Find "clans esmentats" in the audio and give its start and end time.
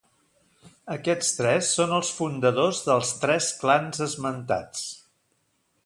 3.65-4.85